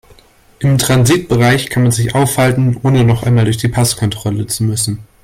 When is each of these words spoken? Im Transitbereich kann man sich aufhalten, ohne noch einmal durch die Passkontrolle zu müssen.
Im 0.57 0.79
Transitbereich 0.79 1.69
kann 1.69 1.83
man 1.83 1.91
sich 1.91 2.15
aufhalten, 2.15 2.75
ohne 2.81 3.03
noch 3.03 3.21
einmal 3.21 3.43
durch 3.45 3.57
die 3.57 3.67
Passkontrolle 3.67 4.47
zu 4.47 4.63
müssen. 4.63 5.03